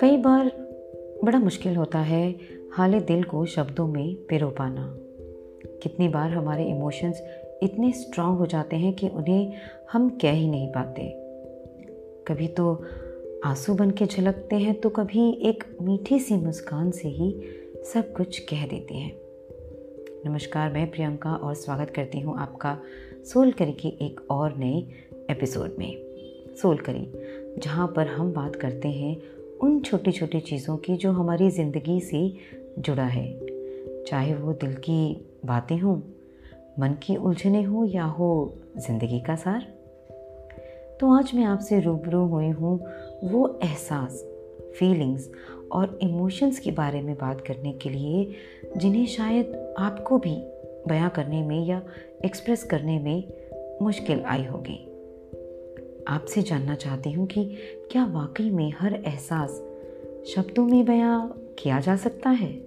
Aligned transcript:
कई 0.00 0.16
बार 0.16 0.52
बड़ा 1.24 1.38
मुश्किल 1.38 1.76
होता 1.76 1.98
है 1.98 2.38
हाल 2.72 3.00
दिल 3.00 3.22
को 3.22 3.46
शब्दों 3.46 3.86
में 3.88 4.14
पिरो 4.14 4.48
पाना 4.48 4.96
कितनी 5.82 6.08
बार 6.08 6.30
हमारे 6.30 6.64
इमोशंस 6.64 7.20
इतने 7.62 7.92
स्ट्रांग 7.92 8.38
हो 8.38 8.46
जाते 8.46 8.76
हैं 8.76 8.92
कि 8.92 9.08
उन्हें 9.08 9.52
हम 9.92 10.08
कह 10.08 10.30
ही 10.30 10.48
नहीं 10.48 10.68
पाते। 10.68 11.02
कभी 12.28 12.48
तो 12.48 12.84
आँसू 13.44 13.74
बन 13.74 13.90
के 13.90 14.06
झलकते 14.06 14.56
हैं 14.56 14.80
तो 14.80 14.88
कभी 14.88 15.30
एक 15.42 15.64
मीठी 15.82 16.18
सी 16.18 16.34
मुस्कान 16.34 16.90
से 16.90 17.08
ही 17.08 17.40
सब 17.94 18.12
कुछ 18.12 18.38
कह 18.38 18.66
देते 18.66 18.94
हैं। 18.94 19.12
नमस्कार, 20.26 20.72
मैं 20.72 20.90
प्रियंका 20.90 21.34
और 21.34 21.54
स्वागत 21.54 21.90
करती 21.90 22.20
हूँ 22.20 22.38
आपका 22.38 22.78
सोल 23.32 23.52
करी 23.52 23.72
के 23.72 23.88
एक 23.88 24.20
और 24.30 24.56
नए 24.56 24.78
एपिसोड 25.30 25.76
में। 25.78 26.02
सोल 26.62 26.76
करी 26.78 27.12
जहाँ 27.60 27.92
पर 27.96 28.06
हम 28.06 28.32
बात 28.32 28.56
करते 28.56 28.88
हैं 28.88 29.39
उन 29.62 29.80
छोटी 29.80 30.12
छोटी 30.12 30.40
चीज़ों 30.40 30.76
की 30.76 30.96
जो 30.96 31.12
हमारी 31.12 31.50
ज़िंदगी 31.50 32.00
से 32.00 32.32
जुड़ा 32.78 33.04
है। 33.04 33.46
चाहे 34.06 34.34
वो 34.34 34.52
दिल 34.52 34.74
की 34.74 35.26
बातें 35.44 35.78
हों, 35.78 35.96
मन 36.78 36.96
की 37.02 37.16
उलझने 37.16 37.62
हों 37.62 37.84
या 37.86 38.04
हो 38.04 38.58
ज़िंदगी 38.76 39.20
का 39.20 39.36
सार। 39.36 39.66
तो 41.00 41.12
आज 41.18 41.34
मैं 41.34 41.44
आपसे 41.44 41.80
रूबरू 41.80 42.24
हुई 42.26 42.48
हूँ 42.48 42.78
वो 43.24 43.60
एहसास 43.62 44.24
फीलिंग्स 44.78 45.30
और 45.72 45.98
इमोशंस 46.02 46.58
के 46.58 46.70
बारे 46.70 47.00
में 47.00 47.14
बात 47.14 47.40
करने 47.40 47.72
के 47.72 47.88
लिए, 47.88 48.34
जिन्हें 48.76 49.06
शायद 49.06 49.74
आपको 49.78 50.18
भी 50.18 50.36
बयां 50.88 51.10
करने 51.10 51.42
में 51.42 51.66
या 51.66 51.82
एक्सप्रेस 52.24 52.64
करने 52.64 52.98
में 52.98 53.24
मुश्किल 53.82 54.22
आई 54.22 54.44
होगी। 54.44 54.86
आपसे 56.10 56.42
जानना 56.42 56.74
चाहती 56.74 57.12
हूँ 57.12 57.26
कि 57.26 57.56
क्या 57.90 58.04
वाकई 58.04 58.50
में 58.50 58.72
हर 58.78 58.94
एहसास 58.94 59.50
शब्दों 60.26 60.66
में 60.66 60.84
बयां 60.84 61.28
किया 61.58 61.80
जा 61.80 61.96
सकता 61.96 62.30
है? 62.30 62.60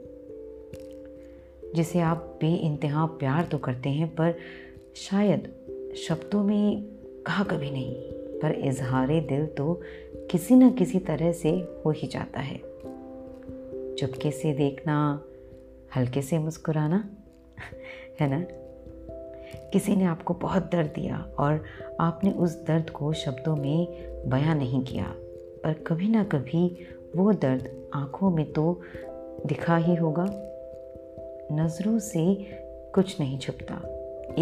जिसे 1.76 2.00
आप 2.00 2.38
बे 2.42 2.56
इंतहा 2.56 3.06
प्यार 3.06 3.46
तो 3.46 3.58
करते 3.58 3.90
हैं, 3.90 4.16
पर 4.16 4.36
शायद 4.96 5.54
शब्दों 5.96 6.44
में 6.44 6.84
कहा 7.28 7.44
कभी 7.44 7.72
नहीं, 7.72 7.96
पर 8.40 8.52
इजहार 8.52 9.08
दिल 9.08 9.46
तो 9.46 9.82
किसी 10.32 10.56
न 10.56 10.72
किसी 10.72 11.00
तरह 11.00 11.32
से 11.32 11.50
हो 11.50 11.92
ही 11.92 12.08
जाता 12.08 12.40
है। 12.40 12.58
चुपके 13.96 14.32
से 14.32 14.54
देखना, 14.54 15.24
हल्के 15.96 16.22
से 16.22 16.38
मुस्कुराना, 16.38 17.10
है 18.20 18.30
ना? 18.30 18.63
किसी 19.74 19.96
ने 19.96 20.04
आपको 20.04 20.34
बहुत 20.34 20.64
दर्द 20.64 20.88
दिया 20.88 21.18
और 21.40 21.64
आपने 22.00 22.32
उस 22.32 22.66
दर्द 22.66 22.90
को 22.90 23.14
शब्दों 23.14 23.56
में 23.56 23.88
बयां 24.30 24.56
नहीं 24.58 24.84
किया। 24.84 25.06
पर 25.64 25.74
कभी 25.88 26.10
ना 26.10 26.24
कभी 26.24 26.86
वो 27.16 27.34
दर्द 27.34 27.70
आँखों 27.94 28.30
में 28.32 28.52
तो 28.54 28.82
दिखा 29.46 29.78
ही 29.78 29.96
होगा। 29.96 30.26
नज़रों 31.52 32.00
से 32.00 32.26
कुछ 32.96 33.20
नहीं 33.20 33.40
छुपता। 33.40 33.76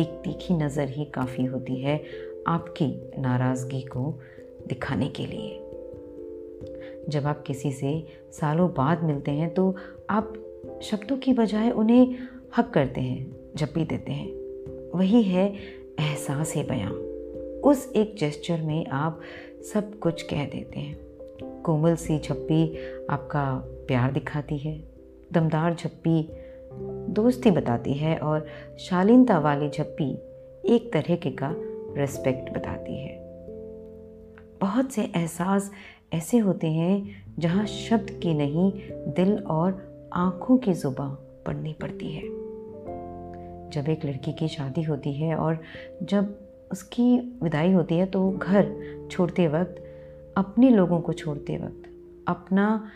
एक 0.02 0.22
तीखी 0.24 0.54
नज़र 0.54 0.90
ही 0.90 1.06
काफ़ी 1.06 1.46
होती 1.46 1.76
है 1.76 2.04
आपकी 2.48 3.12
नाराज़गी 3.20 3.82
को 3.82 4.20
दिखाने 4.68 5.08
के 5.08 5.26
लिए। 5.26 5.58
जब 7.09 7.28
आप 7.28 7.44
किसी 7.48 7.72
से 7.72 8.08
सालों 8.32 8.70
बाद 8.70 9.04
मिलते 9.04 9.32
हैं 9.32 9.54
तो 9.54 9.76
आप 10.09 10.34
शब्दों 10.82 11.18
की 11.18 11.34
बजाय 11.34 11.72
उन्हें 11.72 12.18
हक 12.58 12.70
करते 12.70 13.02
हैं, 13.02 13.36
जपी 13.56 13.86
देते 13.86 14.12
हैं। 14.12 14.41
वही 14.95 15.23
है 15.23 15.53
एहसास 16.00 16.53
बयां। 16.58 16.92
उस 17.61 17.94
एक 17.95 18.16
जेस्चर 18.16 18.61
में 18.61 18.88
आप 18.88 19.22
सब 19.73 20.00
कुछ 20.00 20.22
कह 20.22 20.45
देते 20.45 20.80
हैं। 20.80 21.00
कोमल 21.61 21.95
सी 21.95 22.20
झप्पी 22.20 22.78
आपका 23.09 23.64
प्यार 23.88 24.12
दिखाती 24.12 24.58
है, 24.58 24.84
दमदार 25.34 25.75
झप्पी 25.75 26.30
दोस्ती 27.13 27.51
बताती 27.51 27.94
है 27.94 28.18
और 28.18 28.47
शालीनता 28.80 29.40
वाली 29.40 29.69
झप्पी 29.69 30.12
एक 30.75 30.94
तरह 30.94 31.16
के 31.16 31.31
का 31.31 31.56
रिस्पेक्ट 31.97 32.50
बताती 32.50 32.97
है। 32.97 33.22
बहुत 34.62 34.91
से 34.91 35.01
एहसास 35.01 35.72
ऐसे 36.13 36.38
होते 36.38 36.68
हैं 36.68 37.25
जहाँ 37.40 37.66
शब्द 37.66 38.09
की 38.09 38.34
नहीं, 38.34 38.72
दिल 38.91 39.38
और 39.38 39.91
आँखों 40.13 40.57
की 40.57 40.74
ज़ुबान 40.74 41.44
पढ़नी 41.46 41.74
पड़ती 41.74 42.12
है। 42.12 42.41
जब 43.74 43.90
एक 43.90 44.06
लड़की 44.06 44.34
की 44.34 44.48
शादी 44.48 44.84
होती 44.84 45.14
है 45.14 45.36
और 45.36 45.62
जब 46.04 46.36
उसकी 46.72 47.40
विदाई 47.44 47.72
होती 47.72 47.96
है 47.96 48.06
तो 48.06 48.30
घर 48.30 48.72
छोड़ते 49.12 49.48
वक्त, 49.48 49.84
अपने 50.38 50.70
लोगों 50.70 51.00
को 51.02 51.14
छोड़ते 51.14 51.58
वक्त, 51.58 51.90
अपना 52.28 52.92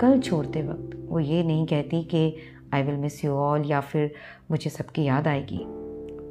कल 0.00 0.20
छोड़ते 0.20 0.62
वक्त, 0.62 1.06
वो 1.08 1.20
ये 1.20 1.42
नहीं 1.42 1.66
कहती 1.66 2.02
कि 2.04 2.36
I 2.74 2.82
will 2.82 2.96
miss 2.96 3.24
you 3.24 3.32
all 3.32 3.64
या 3.66 3.80
फिर 3.80 4.14
मुझे 4.50 4.70
सबकी 4.70 5.04
याद 5.04 5.28
आएगी. 5.28 5.64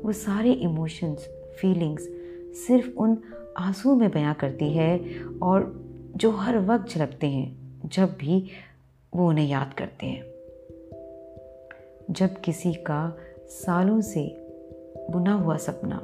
वो 0.02 0.12
सारे 0.12 0.52
इमोशंस 0.52 1.28
फीलिंग्स 1.60 2.04
सिर्फ़ 2.68 2.98
उन 2.98 3.18
आँसू 3.58 3.96
में 3.96 4.10
बयां 4.12 4.34
करती 4.34 4.70
है 4.74 5.00
और 5.42 5.86
जो 6.18 6.32
हर 6.32 6.58
वक्त 6.58 6.90
झलकते 6.90 7.28
हैं, 7.28 7.80
जब 7.86 8.18
भी 8.18 8.50
वो 9.16 9.28
उन्हें 9.30 9.48
याद 9.48 9.74
करते 9.74 10.06
हैं। 10.06 10.24
जब 12.12 12.42
किसी 12.42 12.74
का 12.74 13.18
सालों 13.50 14.02
से 14.02 14.22
बुना 15.12 15.34
हुआ 15.34 15.58
सपना 15.58 16.02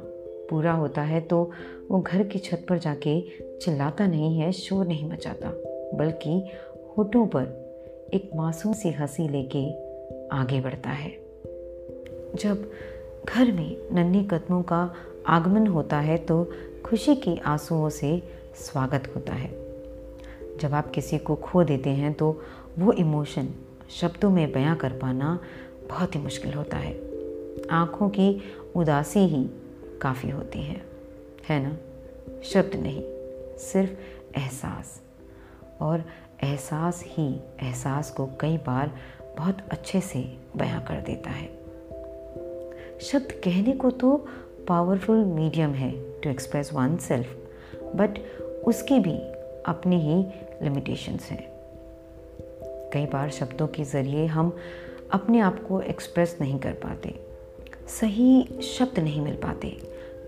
पूरा 0.50 0.72
होता 0.72 1.02
है 1.02 1.20
तो 1.20 1.50
वो 1.90 2.00
घर 2.00 2.22
की 2.22 2.38
छत 2.38 2.66
पर 2.68 2.78
जाके 2.78 3.20
चिल्लाता 3.58 4.06
नहीं 4.06 4.38
है, 4.38 4.52
शोर 4.52 4.86
नहीं 4.86 5.10
मचाता, 5.10 5.50
बल्कि 5.98 6.50
होठों 6.98 7.26
पर 7.26 8.10
एक 8.14 8.30
मासूम 8.34 8.72
सी 8.72 8.90
हँसी 8.90 9.28
लेके 9.28 9.70
आगे 10.28 10.60
बढ़ता 10.60 10.90
है। 10.90 11.10
जब 12.34 12.70
घर 13.24 13.52
में 13.52 13.76
नन्हे 13.92 14.24
कदमों 14.24 14.62
का 14.62 14.94
आगमन 15.26 15.66
होता 15.66 16.00
है 16.00 16.18
तो 16.18 16.50
खुशी 16.84 17.14
के 17.16 17.36
आंसुओं 17.36 17.88
से 17.88 18.22
स्वागत 18.56 19.12
होता 19.16 19.32
है। 19.32 19.50
जब 20.60 20.74
आप 20.74 20.90
किसी 20.90 21.18
को 21.18 21.34
खो 21.34 21.64
देते 21.64 21.90
हैं 21.90 22.14
तो 22.14 22.42
वो 22.78 22.92
इमोशन 22.92 23.48
शब्दों 23.90 24.30
में 24.30 24.52
बयां 24.52 24.76
कर 24.76 24.92
पाना 24.92 25.38
बहुत 25.90 26.14
ही 26.14 26.20
मुश्किल 26.20 26.52
होता 26.52 26.76
है। 26.76 27.15
आँखों 27.70 28.08
की 28.08 28.42
उदासी 28.76 29.20
ही 29.20 29.48
काफ़ी 30.02 30.30
होती 30.30 30.58
है 30.58 30.82
है 31.48 31.62
ना? 31.62 31.76
शब्द 32.42 32.74
नहीं, 32.74 33.02
सिर्फ़ 33.58 33.90
एहसास। 34.38 35.02
और 35.80 36.04
एहसास 36.44 37.04
ही 37.06 37.40
एहसास 37.62 38.10
को 38.10 38.28
कई 38.40 38.56
बार 38.56 38.98
बहुत 39.38 39.58
अच्छे 39.70 40.00
से 40.00 40.38
बयां 40.56 40.80
कर 40.80 41.00
देता 41.00 41.30
है। 41.30 41.46
शब्द 43.00 43.32
कहने 43.32 43.72
को 43.72 43.90
तो 43.90 44.26
पावरफुल 44.68 45.24
मीडियम 45.24 45.70
है 45.70 46.20
to 46.20 46.30
express 46.30 46.72
one 46.72 46.96
self 46.96 47.36
but 47.94 48.18
उसकी 48.64 49.00
भी 49.00 49.18
अपनी 49.66 50.00
ही 50.00 50.26
लिमिटेशंस 50.62 51.24
हैं। 51.24 51.56
कई 52.92 53.06
बार 53.06 53.30
शब्दों 53.30 53.66
के 53.66 53.84
ज़रिए 53.84 54.26
हम 54.26 54.56
अपने 55.10 55.40
आप 55.40 55.64
को 55.68 55.80
एक्सप्रेस 55.80 56.38
नहीं 56.40 56.58
कर 56.58 56.72
पाते। 56.72 57.25
सही 57.88 58.60
शब्द 58.62 58.98
नहीं 58.98 59.20
मिल 59.20 59.34
पाते, 59.34 59.76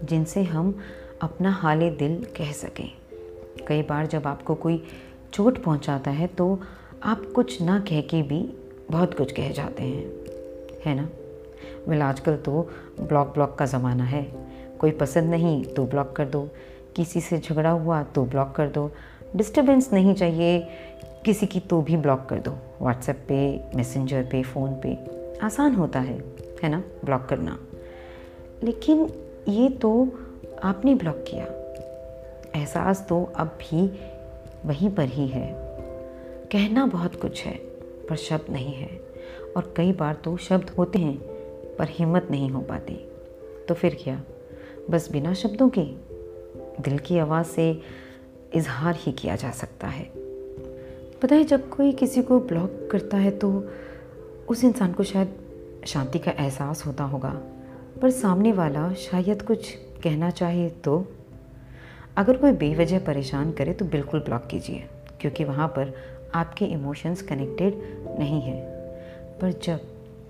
जिनसे 0.04 0.42
हम 0.42 0.78
अपना 1.22 1.50
हाल 1.50 1.80
दिल 1.90 2.26
कह 2.36 2.52
सकें। 2.52 2.90
कई 3.68 3.82
बार 3.82 4.06
जब 4.06 4.26
आपको 4.26 4.54
कोई 4.54 4.82
चोट 5.32 5.62
पहुंचाता 5.62 6.10
है 6.10 6.26
तो 6.26 6.60
आप 7.02 7.22
कुछ 7.34 7.60
ना 7.62 7.78
कह 7.80 8.00
के 8.00 8.22
भी 8.22 8.40
बहुत 8.90 9.14
कुछ 9.14 9.32
कह 9.32 9.50
जाते 9.52 9.82
हैं, 9.82 10.06
है 10.86 10.94
ना? 10.94 11.08
वेल, 11.88 12.02
आजकल 12.02 12.36
तो 12.36 12.62
ब्लॉक 13.00 13.34
ब्लॉक 13.34 13.54
का 13.54 13.66
ज़माना 13.66 14.04
है। 14.04 14.22
कोई 14.78 14.90
पसंद 14.90 15.30
नहीं 15.30 15.64
तो 15.64 15.84
ब्लॉक 15.84 16.12
कर 16.16 16.24
दो। 16.24 16.48
किसी 16.96 17.20
से 17.20 17.38
झगड़ा 17.38 17.70
हुआ 17.70 18.02
तो 18.02 18.24
ब्लॉक 18.24 18.52
कर 18.56 18.68
दो। 18.68 18.90
डिस्टरबेंस 19.36 19.92
नहीं 19.92 20.14
चाहिए, 20.14 20.66
किसी 21.24 21.46
की 21.46 21.60
तो 21.60 21.82
भी 21.82 21.96
ब्लॉक 21.96 22.26
कर 22.26 22.38
दो। 22.38 22.50
व्हाट्सएप 22.82 23.24
पे 23.28 23.38
मैसेंजर 23.76 24.22
पे, 24.22 24.42
फ़ोन 24.42 24.80
पे। 24.86 24.96
आसान 25.38 25.74
होता 25.74 26.00
है। 26.00 26.47
है 26.62 26.68
ना 26.68 26.84
ब्लॉक 27.04 27.26
करना। 27.26 27.58
लेकिन 28.62 29.12
ये 29.48 29.68
तो 29.68 30.08
आपने 30.62 30.94
ब्लॉक 30.94 31.24
किया। 31.28 31.44
एहसास 32.60 33.06
तो 33.08 33.32
अब 33.36 33.46
भी 33.46 34.00
वहीं 34.66 34.90
पर 34.90 35.04
ही 35.04 35.28
है। 35.28 35.54
कहना 36.52 36.86
बहुत 36.86 37.20
कुछ 37.20 37.44
है, 37.44 37.54
पर 38.08 38.16
शब्द 38.16 38.52
नहीं 38.52 38.74
है। 38.74 39.00
और 39.56 39.74
कई 39.76 39.92
बार 39.92 40.14
तो 40.14 40.36
शब्द 40.36 40.70
होते 40.70 40.98
हैं, 40.98 41.18
पर 41.76 41.86
हिम्मत 41.88 42.28
नहीं 42.30 42.50
हो 42.50 42.60
पाती। 42.60 43.08
तो 43.68 43.74
फिर 43.74 43.96
क्या? 44.02 44.22
बस 44.90 45.12
बिना 45.12 45.34
शब्दों 45.34 45.68
के? 45.68 45.82
दिल 46.82 46.98
की 46.98 47.18
आवाज़ 47.18 47.46
से 47.46 47.80
इजहार 48.54 48.94
ही 48.98 49.12
किया 49.12 49.36
जा 49.36 49.50
सकता 49.50 49.86
है। 49.86 50.04
पता 51.22 51.36
है, 51.36 51.44
जब 51.44 51.68
कोई 51.68 51.92
किसी 51.92 52.22
को 52.22 52.40
ब्लॉक 52.40 52.88
करता 52.92 53.16
है 53.16 53.30
तो 53.30 53.64
उस 54.48 54.64
इंसान 54.64 54.92
को 54.92 55.02
शायद 55.02 55.47
शांति 55.88 56.18
का 56.18 56.30
एहसास 56.30 56.84
होता 56.86 57.04
होगा, 57.04 57.30
पर 58.02 58.10
सामने 58.10 58.52
वाला 58.52 58.92
शायद 58.92 59.42
कुछ 59.42 59.70
कहना 60.02 60.30
चाहे 60.30 60.68
तो। 60.70 61.04
अगर 62.16 62.36
कोई 62.36 62.52
बेवजह 62.52 62.98
परेशान 62.98 63.52
करे 63.52 63.72
तो 63.72 63.84
बिल्कुल 63.84 64.20
ब्लॉक 64.20 64.46
कीजिए, 64.46 64.84
क्योंकि 65.20 65.44
वहाँ 65.44 65.68
पर 65.68 65.92
आपके 66.34 66.64
इमोशंस 66.64 67.22
कनेक्टेड 67.22 67.80
नहीं 68.18 68.40
हैं। 68.42 68.60
पर 69.40 69.52
जब 69.62 69.80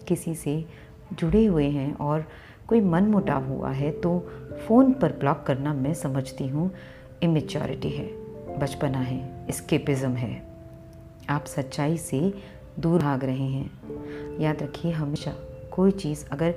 किसी 0.08 0.34
से 0.34 0.64
जुड़े 1.12 1.44
हुए 1.44 1.68
हैं 1.68 1.92
और 1.96 2.24
कोई 2.68 2.80
मन 2.80 3.04
मुटाव 3.04 3.46
हुआ 3.46 3.70
है 3.70 3.90
तो 3.90 4.18
फ़ोन 4.66 4.92
पर 4.92 5.12
ब्लॉक 5.12 5.42
करना 5.46 5.74
मैं 5.74 5.94
समझती 5.94 6.48
हूँ 6.48 6.70
इमेच्योरिटी 7.22 7.90
है, 7.90 8.06
बचपना 8.58 8.98
है 8.98 9.52
स्केपिज़म 9.52 10.12
है। 10.12 10.30
आप 11.30 11.44
सच्चाई 11.46 11.96
से 11.98 12.32
दूर 12.78 13.00
भाग 13.00 13.24
रहे 13.24 13.46
हैं। 13.46 14.38
याद 14.40 14.62
रखिए, 14.62 14.92
हमेशा 14.92 15.34
कोई 15.78 15.90
चीज़ 15.90 16.24
अगर 16.32 16.54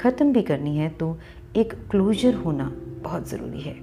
ख़त्म 0.00 0.32
भी 0.32 0.42
करनी 0.42 0.76
है 0.76 0.88
तो 0.90 1.18
एक 1.56 1.74
क्लोजर 1.90 2.34
होना 2.34 2.72
बहुत 3.04 3.28
ज़रूरी 3.28 3.60
है। 3.60 3.76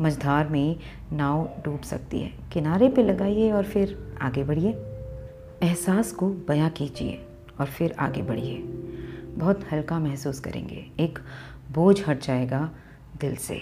मझधार 0.00 0.48
में 0.48 0.76
नाव 1.12 1.48
डूब 1.64 1.80
सकती 1.80 2.20
है। 2.20 2.32
किनारे 2.52 2.88
पे 2.88 3.02
लगाइए 3.02 3.50
और 3.52 3.64
फिर 3.64 3.96
आगे 4.20 4.44
बढ़िए। 4.44 4.70
एहसास 5.62 6.12
को 6.12 6.28
बयां 6.48 6.70
कीजिए 6.70 7.18
और 7.60 7.66
फिर 7.66 7.94
आगे 7.98 8.22
बढ़िए। 8.22 8.54
बहुत 9.38 9.64
हल्का 9.72 9.98
महसूस 9.98 10.40
करेंगे। 10.40 10.84
एक 11.00 11.18
बोझ 11.72 12.00
हट 12.08 12.22
जाएगा 12.22 12.70
दिल 13.20 13.36
से। 13.36 13.60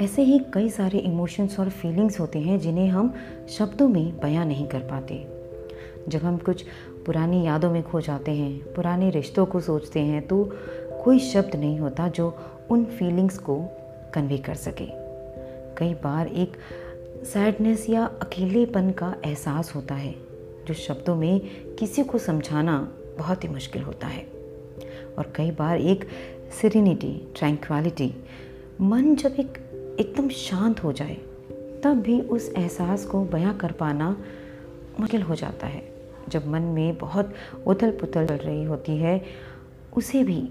ऐसे 0.00 0.22
ही 0.22 0.38
कई 0.54 0.68
सारे 0.68 0.98
इमोशंस 0.98 1.60
और 1.60 1.68
फीलिंग्स 1.70 2.20
होते 2.20 2.38
हैं 2.38 2.58
जिन्हें 2.58 2.88
हम 2.88 3.14
शब्दों 3.48 3.88
में 3.88 4.20
बयां 4.20 4.46
नहीं 4.46 4.66
कर 4.68 4.80
पाते। 4.80 5.26
जब 6.08 6.20
हम 6.20 6.36
कुछ 6.38 6.64
पुरानी 7.06 7.46
यादों 7.46 7.70
में 7.70 7.82
खो 7.82 8.00
जाते 8.00 8.30
हैं, 8.30 8.74
पुराने 8.74 9.10
रिश्तों 9.10 9.46
को 9.46 9.60
सोचते 9.60 10.00
हैं 10.00 10.26
तो 10.26 10.52
कोई 11.04 11.18
शब्द 11.18 11.56
नहीं 11.56 11.78
होता 11.78 12.08
जो 12.08 12.38
उन 12.70 12.84
फीलिंग्स 12.84 13.38
को 13.38 13.64
कन्वे 14.14 14.38
कर 14.38 14.54
सके। 14.54 14.86
कई 15.76 15.94
बार 15.94 16.26
एक 16.26 16.56
सैडनेस 17.24 17.88
या 17.88 18.04
अकेलेपन 18.04 18.90
का 18.90 19.16
एहसास 19.24 19.74
होता 19.74 19.94
है, 19.94 20.14
जो 20.68 20.74
शब्दों 20.74 21.16
में 21.16 21.40
किसी 21.74 22.04
को 22.04 22.18
समझाना 22.18 22.92
बहुत 23.18 23.44
ही 23.44 23.48
मुश्किल 23.48 23.82
होता 23.82 24.06
है। 24.06 24.26
और 25.18 25.32
कई 25.36 25.50
बार 25.50 25.76
एक 25.76 26.04
सिरिनिटी 26.60 27.32
ट्रैंक्वालिटी 27.36 28.14
मन 28.80 29.14
जब 29.14 29.34
एक, 29.40 29.58
एकदम 30.00 30.28
शांत 30.28 30.84
हो 30.84 30.92
जाए, 30.92 31.16
तब 31.84 32.00
भी 32.00 32.20
उस 32.20 32.52
एहसास 32.56 33.04
को 33.04 33.24
बयां 33.24 33.54
कर 33.54 33.72
पाना 33.72 34.16
मुश्किल 35.00 35.22
हो 35.22 35.34
जाता 35.34 35.66
है। 35.66 35.97
जब 36.28 36.48
मन 36.48 36.62
में 36.62 36.98
बहुत 36.98 37.34
उथल 37.66 37.90
पुथल 37.90 38.26
चल 38.26 38.34
रही 38.34 38.64
होती 38.64 38.96
है, 38.96 39.22
उसे 39.96 40.24
भी 40.24 40.48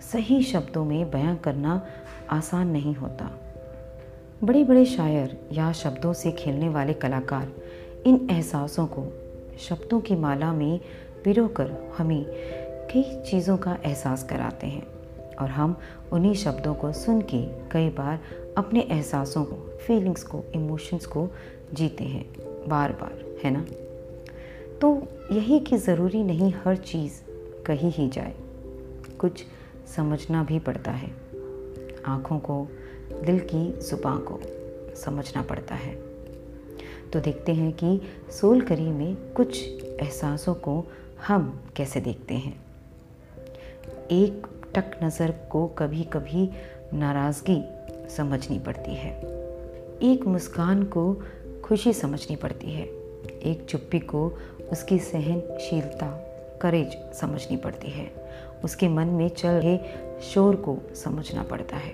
सही 0.00 0.42
शब्दों 0.42 0.84
में 0.84 1.10
बयां 1.10 1.36
करना 1.36 1.86
आसान 2.30 2.68
नहीं 2.68 2.94
होता। 2.94 3.30
बड़े 4.44 4.64
बड़े 4.64 4.84
शायर 4.84 5.48
या 5.52 5.72
शब्दों 5.72 6.12
से 6.12 6.32
खेलने 6.32 6.68
वाले 6.68 6.92
कलाकार 6.92 7.52
इन 8.06 8.28
एहसासों 8.30 8.86
को 8.86 9.12
शब्दों 9.58 10.00
की 10.00 10.14
माला 10.14 10.52
में 10.52 10.80
पिरोकर 11.24 11.94
हमें 11.98 12.24
कई 12.92 13.22
चीज़ों 13.30 13.56
का 13.56 13.78
एहसास 13.84 14.22
कराते 14.22 14.66
हैं 14.66 14.86
और 15.40 15.48
हम 15.48 15.76
उन्हीं 16.12 16.34
शब्दों 16.34 16.74
को 16.74 16.92
सुन 16.92 17.20
के 17.20 17.68
कई 17.68 17.88
बार 17.88 18.20
अपने 18.58 18.80
एहसासों 18.80 19.44
को 19.44 19.78
फीलिंग्स 19.86 20.22
को 20.22 20.44
इमोशंस 20.54 21.06
को 21.06 21.28
जीते 21.74 22.04
हैं 22.04 22.26
बार 22.68 22.92
बार 22.92 23.24
है 23.44 23.50
ना? 23.50 23.66
तो 24.80 25.08
यही 25.32 25.60
कि 25.60 25.76
ज़रूरी 25.76 26.22
नहीं 26.22 26.52
हर 26.64 26.76
चीज़ 26.76 27.12
कही 27.62 27.90
ही 27.90 28.08
जाए। 28.08 28.34
कुछ 29.18 29.44
समझना 29.96 30.44
भी 30.44 30.58
पड़ता 30.58 30.90
है। 30.90 31.10
आँखों 32.06 32.38
को, 32.38 32.68
दिल 33.24 33.40
की 33.40 33.80
ज़ुबान 33.80 34.18
को 34.18 34.40
समझना 34.96 35.42
पड़ता 35.42 35.74
है। 35.74 35.94
तो 37.12 37.20
देखते 37.20 37.54
हैं 37.54 37.72
कि 37.72 38.00
सोल 38.30 38.60
करी 38.60 38.90
में 38.90 39.32
कुछ 39.32 39.64
एहसासों 39.84 40.54
को 40.54 40.86
हम 41.26 41.60
कैसे 41.76 42.00
देखते 42.00 42.34
हैं। 42.34 42.64
एक 44.10 44.46
टक 44.74 45.00
नज़र 45.04 45.34
को 45.50 45.66
कभी 45.66 46.02
कभी 46.02 46.50
नाराज़गी 46.94 47.64
समझनी 48.16 48.58
पड़ती 48.58 48.94
है। 48.94 49.20
एक 50.02 50.24
मुस्कान 50.26 50.84
को 50.84 51.22
खुशी 51.64 51.92
समझनी 51.92 52.36
पड़ती 52.36 52.70
है। 52.70 52.84
एक 53.20 53.66
चुप्पी 53.68 53.98
को 53.98 54.32
उसकी 54.72 54.98
सहनशीलता 54.98 56.26
करेज 56.62 57.14
समझनी 57.14 57.56
पड़ती 57.56 57.88
है। 57.88 58.10
उसके 58.64 58.88
मन 58.88 59.06
में 59.06 59.28
चल 59.28 59.48
रहे 59.48 59.78
शोर 60.22 60.56
को 60.56 60.78
समझना 60.94 61.42
पड़ता 61.42 61.76
है। 61.76 61.92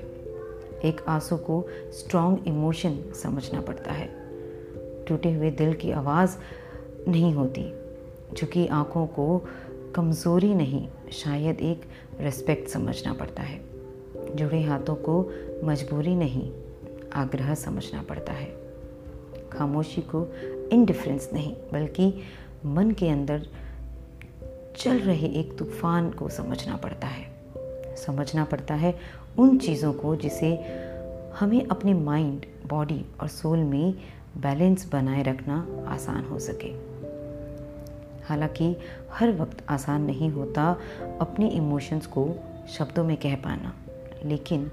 एक 0.84 1.04
आँसू 1.08 1.36
को 1.36 1.66
स्ट्रॉन्ग 1.92 2.38
इमोशन 2.46 2.98
समझना 3.22 3.60
पड़ता 3.60 3.92
है। 3.92 4.08
टूटे 5.04 5.32
हुए 5.32 5.50
दिल 5.50 5.74
की 5.74 5.90
आवाज़ 5.90 6.36
नहीं 7.08 7.34
होती 7.34 7.72
झुकी 8.34 8.66
आँखों 8.66 9.06
को 9.06 9.48
कमज़ोरी 9.94 10.54
नहीं, 10.54 10.88
शायद 11.12 11.60
एक 11.60 11.82
रिस्पेक्ट 12.20 12.68
समझना 12.68 13.12
पड़ता 13.12 13.42
है। 13.42 13.60
जुड़े 14.34 14.62
हाथों 14.62 14.94
को 14.94 15.30
मजबूरी 15.64 16.16
नहीं, 16.16 16.52
आग्रह 17.12 17.54
समझना 17.54 18.02
पड़ता 18.02 18.32
है। 18.32 18.56
खामोशी 19.52 20.00
को 20.00 20.26
इनडिफरेंस 20.72 21.30
नहीं, 21.32 21.56
बल्कि 21.72 22.14
मन 22.66 22.90
के 22.90 23.08
अंदर 23.08 23.46
चल 24.76 24.98
रहे 24.98 25.26
एक 25.26 25.56
तूफ़ान 25.58 26.10
को 26.10 26.28
समझना 26.28 26.76
पड़ता 26.76 27.06
है। 27.06 27.24
समझना 27.96 28.44
पड़ता 28.44 28.74
है 28.74 28.98
उन 29.38 29.58
चीज़ों 29.58 29.92
को 29.92 30.16
जिसे 30.16 30.54
हमें 31.38 31.66
अपने 31.66 31.94
माइंड 31.94 32.46
बॉडी 32.66 33.04
और 33.20 33.28
सोल 33.28 33.58
में 33.58 33.94
बैलेंस 34.36 34.88
बनाए 34.92 35.22
रखना 35.22 35.66
आसान 35.88 36.24
हो 36.24 36.38
सके। 36.38 36.68
हालाँकि 38.24 38.76
हर 39.12 39.32
वक्त 39.32 39.64
आसान 39.68 40.02
नहीं 40.02 40.30
होता 40.30 40.76
अपने 41.20 41.48
इमोशंस 41.48 42.06
को 42.06 42.28
शब्दों 42.68 43.04
में 43.04 43.16
कह 43.16 43.36
पाना, 43.36 43.74
लेकिन 44.24 44.70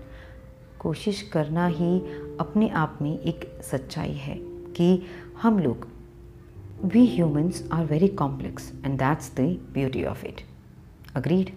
कोशिश 0.80 1.22
करना 1.22 1.68
ही 1.68 2.00
अपने 2.40 2.70
आप 2.70 2.98
में 3.02 3.20
एक 3.20 3.52
सच्चाई 3.64 4.14
है 4.14 4.36
कि 4.76 5.04
हम 5.42 5.60
लोग 5.60 5.88
we 6.86 7.16
humans 7.16 7.70
are 7.72 7.86
very 7.86 8.08
complex 8.08 8.74
and 8.86 9.00
that's 9.00 9.36
the 9.36 9.40
beauty 9.74 10.04
of 10.06 10.26
it 10.26 10.42
agreed 11.16 11.50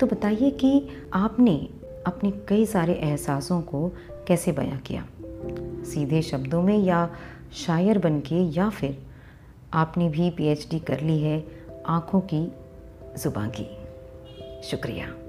तो 0.00 0.06
बताइए 0.06 0.50
कि 0.50 0.88
आपने 1.14 1.68
अपने 2.06 2.30
कई 2.30 2.66
सारे 2.66 2.94
एहसासों 2.94 3.62
को 3.62 3.88
कैसे 4.28 4.52
बयां 4.52 4.78
किया? 4.78 5.06
सीधे 5.84 6.22
शब्दों 6.22 6.62
में 6.62 6.78
या 6.78 7.10
शायर 7.52 7.98
बन 7.98 8.20
के 8.20 8.34
या 8.34 8.68
फिर 8.68 9.06
आपने 9.72 10.08
भी 10.08 10.30
पीएचडी 10.30 10.78
कर 10.78 11.00
ली 11.00 11.20
है 11.20 11.44
आँखों 11.86 12.20
की 12.20 12.52
ज़ुबान 13.18 13.50
की? 13.50 13.66
शुक्रिया। 14.62 15.27